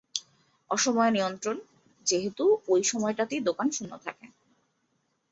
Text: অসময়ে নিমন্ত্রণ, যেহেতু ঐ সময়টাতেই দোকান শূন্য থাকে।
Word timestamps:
অসময়ে 0.69 1.11
নিমন্ত্রণ, 1.11 1.57
যেহেতু 2.07 2.43
ঐ 2.67 2.75
সময়টাতেই 2.83 3.41
দোকান 3.41 3.67
শূন্য 3.71 3.93
থাকে। 4.05 4.25